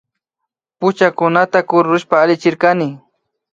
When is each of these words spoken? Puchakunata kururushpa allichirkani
Puchakunata 0.79 1.59
kururushpa 1.69 2.15
allichirkani 2.23 2.87